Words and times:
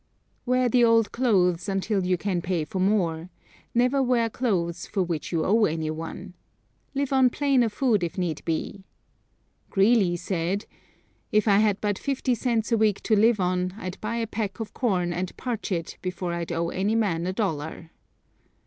Wear 0.47 0.67
the 0.67 0.83
old 0.83 1.11
clothes 1.11 1.69
until 1.69 2.03
you 2.03 2.17
can 2.17 2.41
pay 2.41 2.65
for 2.65 2.79
more; 2.79 3.29
never 3.75 4.01
wear 4.01 4.31
clothes 4.31 4.87
for 4.87 5.03
which 5.03 5.31
you 5.31 5.45
owe 5.45 5.65
anyone. 5.65 6.33
Live 6.95 7.13
on 7.13 7.29
plainer 7.29 7.69
food 7.69 8.03
if 8.03 8.17
need 8.17 8.43
be. 8.43 8.83
Greeley 9.69 10.15
said: 10.15 10.65
"If 11.31 11.47
I 11.47 11.59
had 11.59 11.79
but 11.81 11.99
fifty 11.99 12.33
cents 12.33 12.71
a 12.71 12.77
week 12.77 13.03
to 13.03 13.15
live 13.15 13.39
on, 13.39 13.75
I'd 13.77 14.01
buy 14.01 14.15
a 14.15 14.25
peck 14.25 14.59
of 14.59 14.73
corn 14.73 15.13
and 15.13 15.37
parch 15.37 15.71
it 15.71 15.99
before 16.01 16.33
I'd 16.33 16.51
owe 16.51 16.69
any 16.69 16.95
man 16.95 17.27
a 17.27 17.33
dollar." 17.33 17.91